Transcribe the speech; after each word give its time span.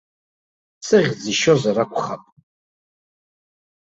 Сыхьӡ 0.87 1.21
ишьозар 1.31 1.77
акәхап. 1.83 2.23